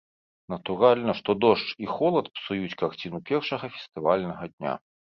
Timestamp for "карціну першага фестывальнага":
2.83-4.55